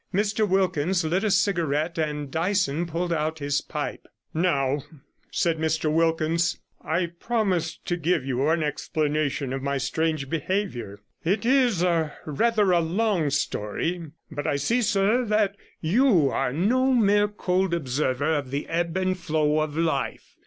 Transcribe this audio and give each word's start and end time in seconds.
Mr 0.11 0.49
Wilkins 0.49 1.03
lit 1.05 1.23
a 1.23 1.29
cigarette, 1.29 1.95
and 1.99 2.31
Dyson 2.31 2.87
pulled 2.87 3.13
out 3.13 3.37
his 3.37 3.61
pipe. 3.61 4.07
'Now,' 4.33 4.83
said 5.29 5.59
Mr 5.59 5.93
Wilkins, 5.93 6.57
'I 6.83 7.11
promised 7.19 7.85
to 7.85 7.97
give 7.97 8.25
you 8.25 8.49
an 8.49 8.63
explanation 8.63 9.53
of 9.53 9.61
my 9.61 9.77
strange 9.77 10.27
behaviour. 10.27 11.01
It 11.23 11.45
is 11.45 11.83
rather 12.25 12.71
a 12.71 12.79
long 12.79 13.29
story, 13.29 14.07
but 14.31 14.47
I 14.47 14.55
see, 14.55 14.81
sir, 14.81 15.23
that 15.25 15.55
you 15.81 16.31
are 16.31 16.51
no 16.51 16.93
mere 16.93 17.27
cold 17.27 17.71
observer 17.71 18.33
of 18.33 18.49
the 18.49 18.67
ebb 18.69 18.97
and 18.97 19.15
flow 19.15 19.59
of 19.59 19.77
life. 19.77 20.35